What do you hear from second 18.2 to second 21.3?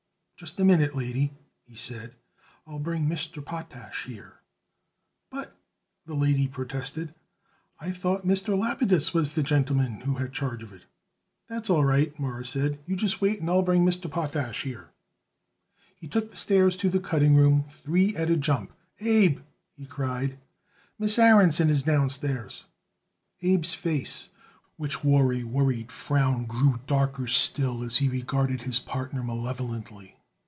a jump. "Abe," he cried, "Miss